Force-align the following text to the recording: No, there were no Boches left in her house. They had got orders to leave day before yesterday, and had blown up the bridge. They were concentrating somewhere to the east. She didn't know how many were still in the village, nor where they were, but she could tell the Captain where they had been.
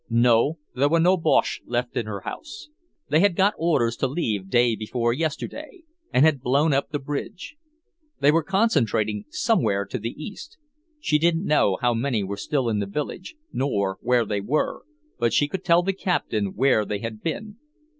No, 0.09 0.57
there 0.73 0.89
were 0.89 0.99
no 0.99 1.15
Boches 1.15 1.61
left 1.67 1.95
in 1.95 2.07
her 2.07 2.21
house. 2.21 2.69
They 3.09 3.19
had 3.19 3.35
got 3.35 3.53
orders 3.55 3.95
to 3.97 4.07
leave 4.07 4.49
day 4.49 4.75
before 4.75 5.13
yesterday, 5.13 5.83
and 6.11 6.25
had 6.25 6.41
blown 6.41 6.73
up 6.73 6.89
the 6.89 6.97
bridge. 6.97 7.55
They 8.19 8.31
were 8.31 8.41
concentrating 8.41 9.25
somewhere 9.29 9.85
to 9.85 9.99
the 9.99 10.09
east. 10.17 10.57
She 10.99 11.19
didn't 11.19 11.45
know 11.45 11.77
how 11.81 11.93
many 11.93 12.23
were 12.23 12.37
still 12.37 12.67
in 12.67 12.79
the 12.79 12.87
village, 12.87 13.35
nor 13.53 13.99
where 14.01 14.25
they 14.25 14.41
were, 14.41 14.85
but 15.19 15.33
she 15.33 15.47
could 15.47 15.63
tell 15.63 15.83
the 15.83 15.93
Captain 15.93 16.55
where 16.55 16.83
they 16.83 16.97
had 16.97 17.21
been. 17.21 17.57